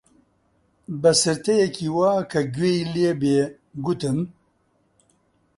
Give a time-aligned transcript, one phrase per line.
[1.01, 3.39] بە سرتەیەکی وا کە گوێی لێ بێ
[3.85, 3.85] گوتم: